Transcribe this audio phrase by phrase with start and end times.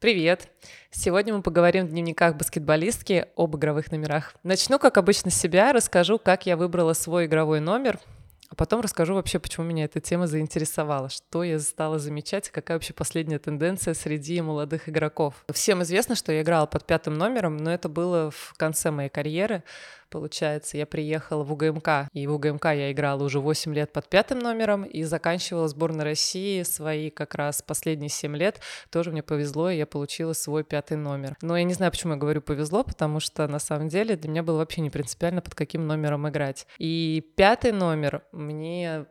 [0.00, 0.48] Привет!
[0.92, 4.36] Сегодня мы поговорим в дневниках баскетболистки об игровых номерах.
[4.44, 7.98] Начну, как обычно, с себя, расскажу, как я выбрала свой игровой номер,
[8.48, 12.94] а потом расскажу вообще, почему меня эта тема заинтересовала, что я стала замечать, какая вообще
[12.94, 15.44] последняя тенденция среди молодых игроков.
[15.52, 19.64] Всем известно, что я играла под пятым номером, но это было в конце моей карьеры.
[20.10, 24.38] Получается, я приехала в УГМК, и в УГМК я играла уже 8 лет под пятым
[24.38, 28.60] номером, и заканчивала сборной России свои как раз последние 7 лет.
[28.90, 31.36] Тоже мне повезло, и я получила свой пятый номер.
[31.42, 34.42] Но я не знаю, почему я говорю повезло, потому что на самом деле для меня
[34.42, 36.66] было вообще не принципиально, под каким номером играть.
[36.78, 39.06] И пятый номер мне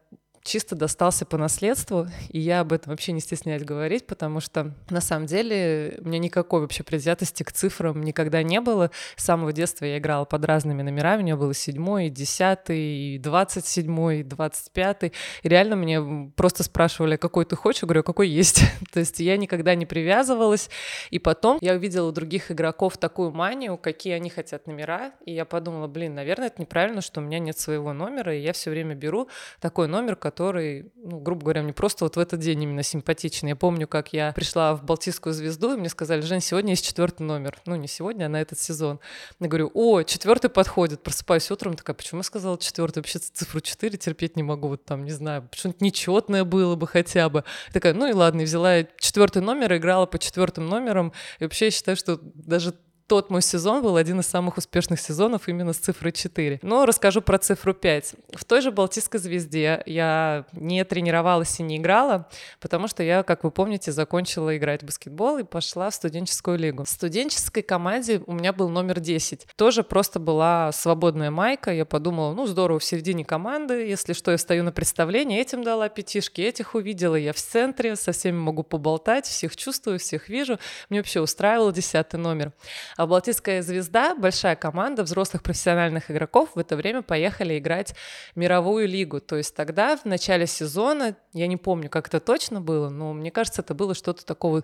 [0.47, 5.01] чисто достался по наследству, и я об этом вообще не стесняюсь говорить, потому что на
[5.01, 8.89] самом деле у меня никакой вообще предвзятости к цифрам никогда не было.
[9.17, 14.23] С самого детства я играла под разными номерами, у меня было седьмой, десятый, двадцать седьмой,
[14.23, 15.11] двадцать пятый,
[15.43, 18.61] реально мне просто спрашивали, «А какой ты хочешь, я говорю, «А какой есть.
[18.93, 20.69] То есть я никогда не привязывалась,
[21.11, 25.43] и потом я увидела у других игроков такую манию, какие они хотят номера, и я
[25.43, 28.95] подумала, блин, наверное, это неправильно, что у меня нет своего номера, и я все время
[28.95, 29.27] беру
[29.59, 33.49] такой номер, который который, ну, грубо говоря, мне просто вот в этот день именно симпатичный.
[33.49, 37.23] Я помню, как я пришла в Балтийскую звезду, и мне сказали, Жень, сегодня есть четвертый
[37.23, 37.59] номер.
[37.65, 38.99] Ну, не сегодня, а на этот сезон.
[39.39, 41.01] Я говорю, о, четвертый подходит.
[41.01, 42.99] Просыпаюсь утром, такая, почему я сказала четвертый?
[42.99, 44.67] Вообще цифру 4 терпеть не могу.
[44.67, 47.43] Вот там, не знаю, что-нибудь нечетное было бы хотя бы.
[47.73, 51.13] Такая, ну и ладно, и взяла четвертый номер, играла по четвертым номерам.
[51.39, 52.75] И вообще я считаю, что даже
[53.07, 56.59] тот мой сезон был один из самых успешных сезонов именно с цифрой 4.
[56.61, 58.15] Но расскажу про цифру 5.
[58.33, 62.27] В той же Балтийской звезде я не тренировалась и не играла,
[62.59, 66.83] потому что я, как вы помните, закончила играть в баскетбол и пошла в студенческую лигу.
[66.83, 69.47] В студенческой команде у меня был номер 10.
[69.55, 71.71] Тоже просто была свободная майка.
[71.71, 75.87] Я подумала, ну здорово, в середине команды, если что, я стою на представлении, этим дала
[75.87, 80.59] пятишки, этих увидела, я в центре, со всеми могу поболтать, всех чувствую, всех вижу.
[80.89, 82.51] Мне вообще устраивал десятый номер.
[82.97, 87.93] А Балтийская звезда, большая команда взрослых профессиональных игроков, в это время поехали играть
[88.35, 89.21] мировую лигу.
[89.21, 93.29] То есть тогда, в начале сезона, я не помню, как это точно было, но мне
[93.29, 94.63] кажется, это было что-то такого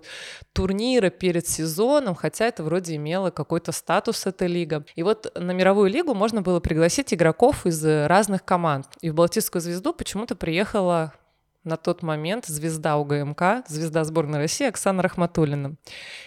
[0.52, 4.84] турнира перед сезоном, хотя это вроде имело какой-то статус эта лига.
[4.96, 8.88] И вот на мировую лигу можно было пригласить игроков из разных команд.
[9.00, 11.14] И в Балтийскую звезду почему-то приехала
[11.64, 15.76] на тот момент звезда УГМК, звезда сборной России Оксана Рахматуллина.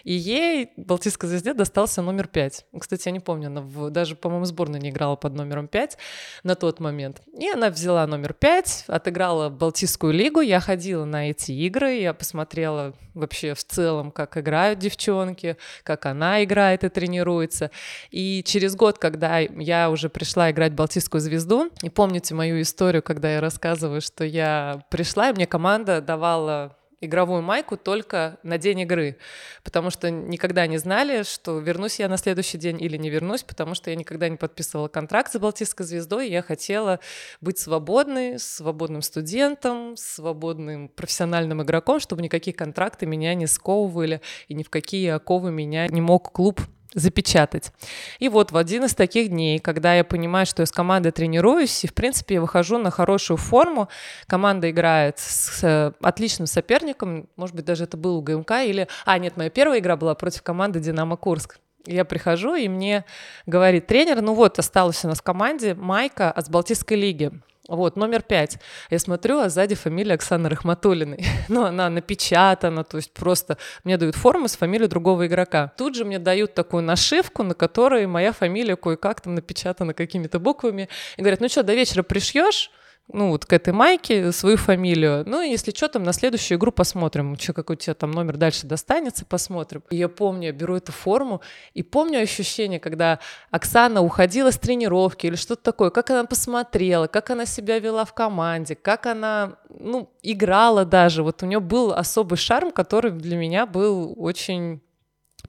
[0.03, 2.65] И ей, Балтийской звезде, достался номер пять.
[2.77, 5.97] Кстати, я не помню, она в, даже, по-моему, сборная не играла под номером пять
[6.43, 7.21] на тот момент.
[7.39, 10.41] И она взяла номер пять, отыграла Балтийскую лигу.
[10.41, 16.43] Я ходила на эти игры, я посмотрела вообще в целом, как играют девчонки, как она
[16.43, 17.71] играет и тренируется.
[18.11, 23.33] И через год, когда я уже пришла играть Балтийскую звезду, и помните мою историю, когда
[23.33, 29.17] я рассказываю, что я пришла и мне команда давала игровую майку только на день игры,
[29.63, 33.75] потому что никогда не знали, что вернусь я на следующий день или не вернусь, потому
[33.75, 36.99] что я никогда не подписывала контракт с Балтийской звездой, я хотела
[37.39, 44.63] быть свободной, свободным студентом, свободным профессиональным игроком, чтобы никакие контракты меня не сковывали, и ни
[44.63, 46.61] в какие оковы меня не мог клуб
[46.93, 47.71] запечатать.
[48.19, 51.83] И вот в один из таких дней, когда я понимаю, что я с командой тренируюсь,
[51.83, 53.89] и, в принципе, я выхожу на хорошую форму,
[54.27, 58.87] команда играет с э, отличным соперником, может быть, даже это был ГМК или...
[59.05, 61.59] А, нет, моя первая игра была против команды «Динамо Курск».
[61.85, 63.05] Я прихожу, и мне
[63.45, 67.31] говорит тренер, ну вот, осталась у нас в команде Майка от Балтийской лиги.
[67.67, 68.59] Вот, номер пять.
[68.89, 71.25] Я смотрю, а сзади фамилия Оксаны Рахматуллиной.
[71.49, 75.73] ну, она напечатана, то есть просто мне дают форму с фамилией другого игрока.
[75.77, 80.87] Тут же мне дают такую нашивку, на которой моя фамилия кое-как там напечатана какими-то буквами.
[81.17, 82.71] И говорят, ну что, до вечера пришьешь?
[83.11, 85.23] Ну, вот к этой майке свою фамилию.
[85.25, 88.67] Ну, если что, там на следующую игру посмотрим, что какой у тебя там номер дальше
[88.67, 89.81] достанется, посмотрим.
[89.89, 91.41] И я помню, я беру эту форму,
[91.73, 93.19] и помню ощущение, когда
[93.49, 98.13] Оксана уходила с тренировки или что-то такое, как она посмотрела, как она себя вела в
[98.13, 101.23] команде, как она, ну, играла даже.
[101.23, 104.81] Вот у нее был особый шарм, который для меня был очень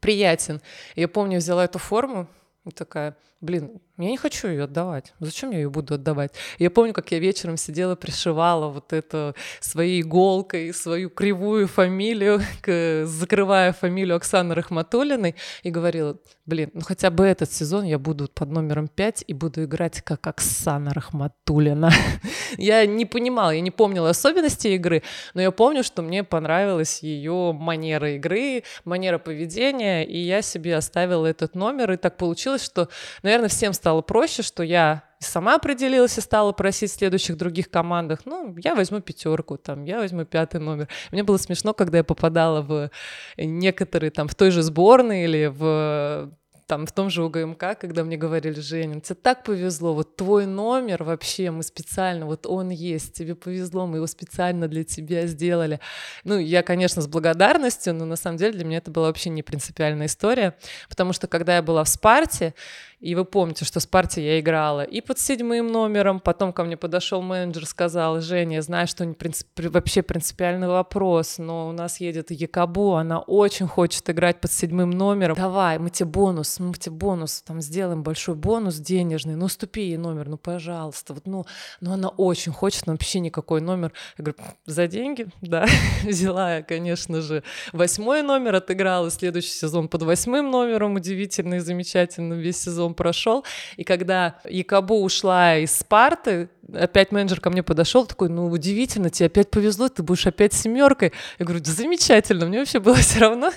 [0.00, 0.60] приятен.
[0.94, 2.28] Я помню, взяла эту форму,
[2.64, 5.12] и такая, блин, я не хочу ее отдавать.
[5.18, 6.32] Зачем я ее буду отдавать?
[6.58, 12.40] Я помню, как я вечером сидела, пришивала вот это своей иголкой, свою кривую фамилию,
[13.06, 18.50] закрывая фамилию Оксаны Рахматуллиной, и говорила, блин, ну хотя бы этот сезон я буду под
[18.50, 21.90] номером 5 и буду играть как Оксана Рахматуллина.
[22.56, 25.02] я не понимала, я не помнила особенности игры,
[25.34, 31.26] но я помню, что мне понравилась ее манера игры, манера поведения, и я себе оставила
[31.26, 32.88] этот номер, и так получилось, что,
[33.28, 38.20] наверное, всем стало проще, что я сама определилась и стала просить в следующих других командах,
[38.24, 40.88] ну, я возьму пятерку, там, я возьму пятый номер.
[41.12, 42.90] Мне было смешно, когда я попадала в
[43.36, 46.32] некоторые, там, в той же сборной или в
[46.68, 51.02] там в том же УГМК, когда мне говорили, Женя, тебе так повезло, вот твой номер
[51.02, 55.80] вообще мы специально, вот он есть, тебе повезло, мы его специально для тебя сделали.
[56.24, 59.42] Ну, я, конечно, с благодарностью, но на самом деле для меня это была вообще не
[59.42, 60.56] принципиальная история,
[60.90, 62.54] потому что когда я была в Спарте,
[63.00, 66.18] и вы помните, что с партией я играла и под седьмым номером.
[66.18, 69.46] Потом ко мне подошел менеджер, сказал, Женя, я знаю, что не принцип...
[69.56, 75.36] вообще принципиальный вопрос, но у нас едет Якабу, она очень хочет играть под седьмым номером.
[75.36, 79.96] Давай, мы тебе бонус, мы тебе бонус, там сделаем большой бонус денежный, ну ступи ей
[79.96, 81.14] номер, ну пожалуйста.
[81.14, 81.46] Вот, ну,
[81.80, 83.92] ну она очень хочет, но вообще никакой номер.
[84.16, 85.26] Я говорю, за деньги?
[85.48, 85.66] Да.
[86.04, 92.34] Взяла я, конечно же, восьмой номер, отыграла следующий сезон под восьмым номером, удивительно и замечательно
[92.34, 93.44] весь сезон он прошел.
[93.76, 99.26] И когда Якабу ушла из Спарты, опять менеджер ко мне подошел, такой, ну, удивительно, тебе
[99.26, 101.12] опять повезло, ты будешь опять семеркой.
[101.38, 103.52] Я говорю, замечательно, мне вообще было все равно.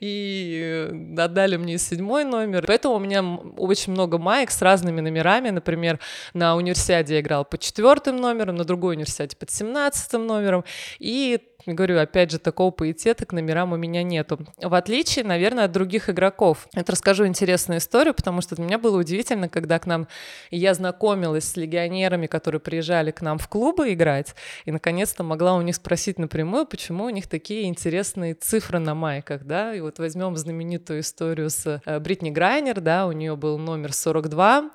[0.00, 2.45] И э, отдали мне седьмой номер.
[2.66, 3.22] Поэтому у меня
[3.56, 5.50] очень много маек с разными номерами.
[5.50, 5.98] Например,
[6.34, 10.64] на универсиаде я играл под четвертым номером, на другой универсиаде под семнадцатым номером.
[10.98, 11.40] И
[11.74, 14.38] говорю, опять же, такого паэтета к номерам у меня нету.
[14.60, 16.68] В отличие, наверное, от других игроков.
[16.74, 20.06] Это расскажу интересную историю, потому что для меня было удивительно, когда к нам...
[20.50, 24.34] Я знакомилась с легионерами, которые приезжали к нам в клубы играть,
[24.64, 29.44] и, наконец-то, могла у них спросить напрямую, почему у них такие интересные цифры на майках,
[29.44, 33.94] да, и вот возьмем знаменитую историю с э, Бритни Грайнер, да, у нее был номер
[33.94, 34.68] 42,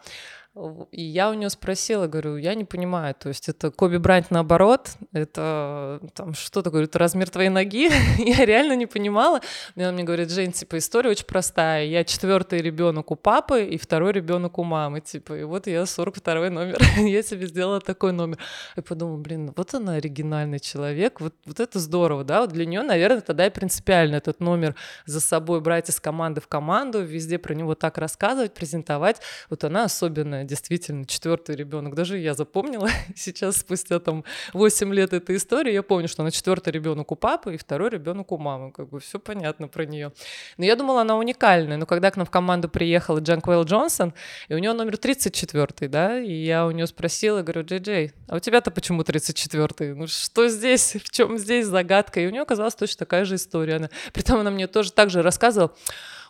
[0.91, 4.89] и я у нее спросила, говорю, я не понимаю, то есть это Коби Брайант наоборот,
[5.13, 7.89] это там что такое, это размер твоей ноги?
[8.17, 9.39] я реально не понимала.
[9.75, 13.77] И она мне говорит, Жень, типа история очень простая, я четвертый ребенок у папы и
[13.77, 18.37] второй ребенок у мамы, типа, и вот я 42 номер, я себе сделала такой номер.
[18.75, 22.81] И подумала, блин, вот она оригинальный человек, вот, вот это здорово, да, вот для нее,
[22.81, 24.75] наверное, тогда и принципиально этот номер
[25.05, 29.85] за собой брать из команды в команду, везде про него так рассказывать, презентовать, вот она
[29.85, 31.95] особенная действительно четвертый ребенок.
[31.95, 34.23] Даже я запомнила сейчас, спустя там
[34.53, 38.31] 8 лет этой истории, я помню, что она четвертый ребенок у папы и второй ребенок
[38.31, 38.71] у мамы.
[38.71, 40.11] Как бы все понятно про нее.
[40.57, 41.77] Но я думала, она уникальная.
[41.77, 44.13] Но когда к нам в команду приехала Джанквелл Джонсон,
[44.47, 48.37] и у нее номер 34, да, и я у нее спросила, говорю, Джей Джей, а
[48.37, 49.95] у тебя-то почему 34?
[49.95, 52.19] Ну что здесь, в чем здесь загадка?
[52.19, 53.75] И у нее оказалась точно такая же история.
[53.75, 55.73] Она, притом она мне тоже так же рассказывала,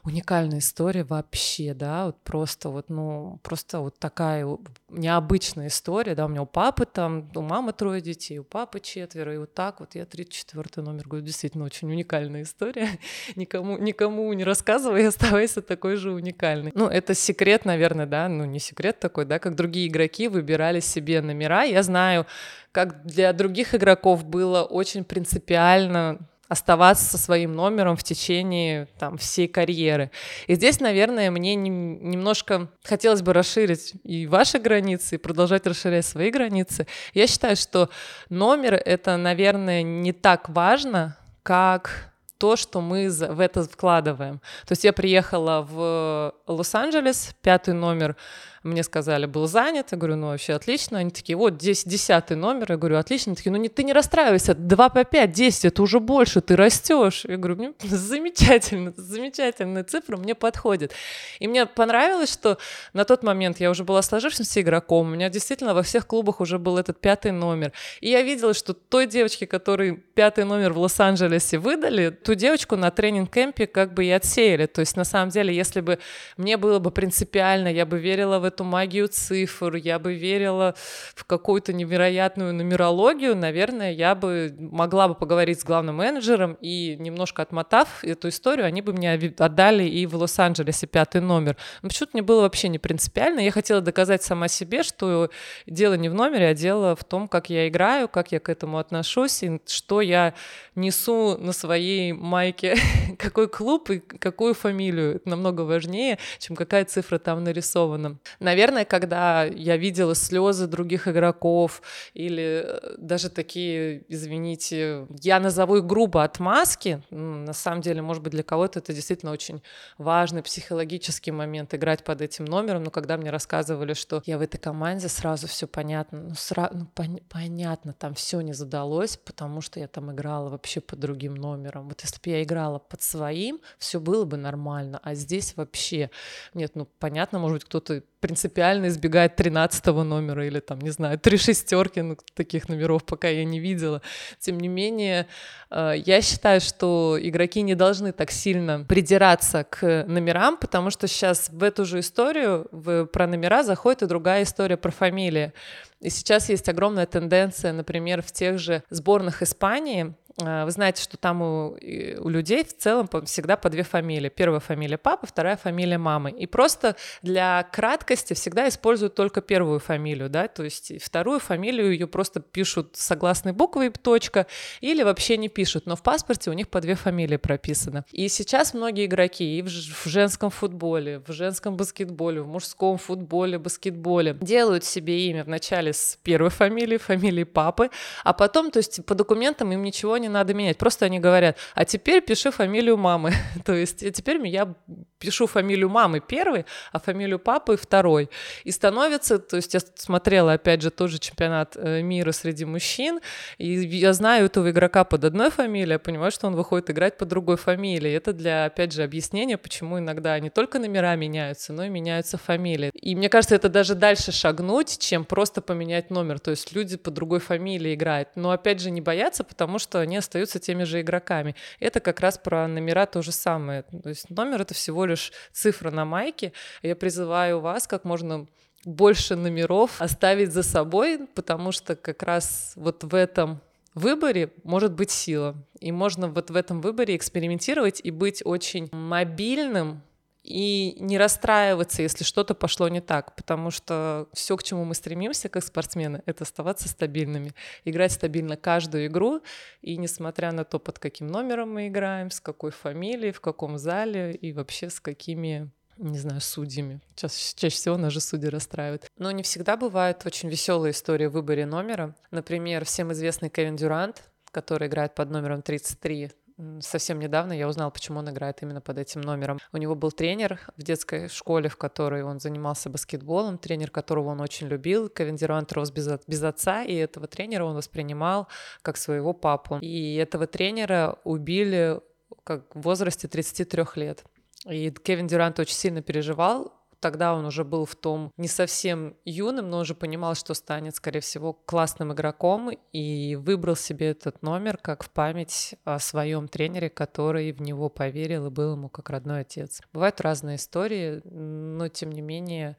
[0.03, 4.47] уникальная история вообще, да, вот просто вот, ну, просто вот такая
[4.89, 9.33] необычная история, да, у меня у папы там, у мамы трое детей, у папы четверо,
[9.35, 12.87] и вот так вот я 34 номер, говорю, действительно очень уникальная история,
[13.35, 16.71] никому, никому не рассказывай, оставайся такой же уникальный.
[16.73, 21.21] Ну, это секрет, наверное, да, ну, не секрет такой, да, как другие игроки выбирали себе
[21.21, 22.25] номера, я знаю,
[22.71, 26.19] как для других игроков было очень принципиально
[26.51, 30.11] оставаться со своим номером в течение там, всей карьеры.
[30.47, 36.05] И здесь, наверное, мне не, немножко хотелось бы расширить и ваши границы, и продолжать расширять
[36.05, 36.87] свои границы.
[37.13, 37.89] Я считаю, что
[38.27, 44.39] номер— это, наверное, не так важно, как то, что мы в это вкладываем.
[44.67, 48.17] То есть я приехала в Лос-Анджелес, пятый номер,
[48.63, 49.87] мне сказали, был занят.
[49.91, 50.99] Я говорю, ну вообще отлично.
[50.99, 52.67] Они такие, вот здесь десятый номер.
[52.73, 53.31] Я говорю, отлично.
[53.31, 56.55] Они такие, ну не, ты не расстраивайся, 2 по 5, 10, это уже больше, ты
[56.55, 57.25] растешь.
[57.25, 60.93] Я говорю, мне замечательно, замечательная цифра, мне подходит.
[61.39, 62.59] И мне понравилось, что
[62.93, 66.59] на тот момент я уже была сложившимся игроком, у меня действительно во всех клубах уже
[66.59, 67.71] был этот пятый номер.
[67.99, 72.91] И я видела, что той девочке, которой пятый номер в Лос-Анджелесе выдали, ту девочку на
[72.91, 74.67] тренинг-кемпе как бы и отсеяли.
[74.67, 75.97] То есть на самом деле, если бы
[76.37, 80.75] мне было бы принципиально, я бы верила в эту магию цифр, я бы верила
[81.15, 87.41] в какую-то невероятную нумерологию, наверное, я бы могла бы поговорить с главным менеджером и немножко
[87.41, 91.57] отмотав эту историю, они бы мне отдали и в Лос-Анджелесе пятый номер.
[91.81, 93.39] Но почему-то мне было вообще не принципиально.
[93.39, 95.29] Я хотела доказать сама себе, что
[95.65, 98.77] дело не в номере, а дело в том, как я играю, как я к этому
[98.77, 100.33] отношусь, и что я
[100.75, 102.75] несу на своей майке,
[103.17, 105.15] какой клуб и какую фамилию.
[105.15, 108.17] Это намного важнее, чем какая цифра там нарисована.
[108.41, 111.83] Наверное, когда я видела слезы других игроков
[112.15, 118.31] или э, даже такие, извините, я назову их грубо отмазки, на самом деле, может быть,
[118.31, 119.61] для кого-то это действительно очень
[119.99, 124.57] важный психологический момент играть под этим номером, но когда мне рассказывали, что я в этой
[124.57, 126.71] команде, сразу все понятно, ну, сра...
[126.73, 127.19] ну пон...
[127.29, 131.89] понятно, там все не задалось, потому что я там играла вообще под другим номером.
[131.89, 136.09] Вот если бы я играла под своим, все было бы нормально, а здесь вообще
[136.55, 141.37] нет, ну понятно, может быть, кто-то принципиально избегает 13 номера или там, не знаю, три
[141.37, 144.01] шестерки, ну, таких номеров пока я не видела.
[144.39, 145.27] Тем не менее,
[145.69, 151.49] э, я считаю, что игроки не должны так сильно придираться к номерам, потому что сейчас
[151.49, 155.51] в эту же историю в, про номера заходит и другая история про фамилии.
[155.99, 161.41] И сейчас есть огромная тенденция, например, в тех же сборных Испании, вы знаете, что там
[161.41, 164.29] у, у людей в целом всегда по две фамилии.
[164.29, 166.31] Первая фамилия папы, вторая фамилия мамы.
[166.31, 172.07] И просто для краткости всегда используют только первую фамилию, да, то есть вторую фамилию ее
[172.07, 174.47] просто пишут согласной буквой точка
[174.79, 178.05] или вообще не пишут, но в паспорте у них по две фамилии прописано.
[178.11, 183.57] И сейчас многие игроки и в, в женском футболе, в женском баскетболе, в мужском футболе,
[183.57, 187.89] баскетболе делают себе имя вначале с первой фамилии, фамилии папы,
[188.23, 190.77] а потом, то есть по документам им ничего не надо менять.
[190.77, 193.33] Просто они говорят, а теперь пиши фамилию мамы.
[193.65, 194.73] То есть теперь я
[195.21, 198.29] пишу фамилию мамы первой, а фамилию папы второй.
[198.63, 203.19] И становится, то есть я смотрела, опять же, тоже чемпионат э, мира среди мужчин,
[203.59, 207.27] и я знаю этого игрока под одной фамилией, я понимаю, что он выходит играть под
[207.27, 208.15] другой фамилией.
[208.15, 212.89] Это для, опять же, объяснения, почему иногда не только номера меняются, но и меняются фамилии.
[212.95, 216.39] И мне кажется, это даже дальше шагнуть, чем просто поменять номер.
[216.39, 218.29] То есть люди под другой фамилией играют.
[218.35, 221.55] Но, опять же, не бояться, потому что они остаются теми же игроками.
[221.79, 223.83] Это как раз про номера то же самое.
[223.83, 226.51] То есть номер— это всего лишь цифра на майке.
[226.83, 228.45] Я призываю вас как можно
[228.83, 233.61] больше номеров оставить за собой, потому что как раз вот в этом
[233.93, 235.55] выборе может быть сила.
[235.79, 240.01] И можно вот в этом выборе экспериментировать и быть очень мобильным
[240.43, 245.49] и не расстраиваться, если что-то пошло не так, потому что все, к чему мы стремимся
[245.49, 247.53] как спортсмены, это оставаться стабильными,
[247.85, 249.41] играть стабильно каждую игру,
[249.81, 254.33] и несмотря на то, под каким номером мы играем, с какой фамилией, в каком зале
[254.33, 256.99] и вообще с какими не знаю, судьями.
[257.15, 259.05] Чаще, чаще всего нас же судьи расстраивают.
[259.17, 262.15] Но не всегда бывает очень веселая история в выборе номера.
[262.31, 266.31] Например, всем известный Кевин Дюрант, который играет под номером 33
[266.79, 269.59] совсем недавно я узнала, почему он играет именно под этим номером.
[269.71, 274.41] У него был тренер в детской школе, в которой он занимался баскетболом, тренер которого он
[274.41, 275.09] очень любил.
[275.09, 278.47] Кевин Дюрант рос без, без отца, и этого тренера он воспринимал
[278.81, 279.77] как своего папу.
[279.81, 281.99] И этого тренера убили
[282.43, 284.23] как в возрасте 33 лет.
[284.69, 289.69] И Кевин Дюрант очень сильно переживал, тогда он уже был в том не совсем юным,
[289.69, 295.03] но уже понимал, что станет, скорее всего, классным игроком и выбрал себе этот номер как
[295.03, 299.81] в память о своем тренере, который в него поверил и был ему как родной отец.
[299.91, 302.77] Бывают разные истории, но тем не менее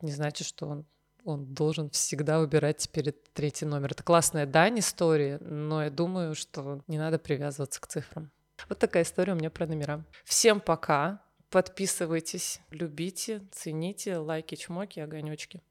[0.00, 0.86] не значит, что он
[1.24, 3.92] он должен всегда выбирать теперь третий номер.
[3.92, 8.30] Это классная дань истории, но я думаю, что не надо привязываться к цифрам.
[8.68, 10.04] Вот такая история у меня про номера.
[10.24, 11.22] Всем пока.
[11.54, 15.62] Подписывайтесь, любите, цените, лайки, чмоки, огонечки.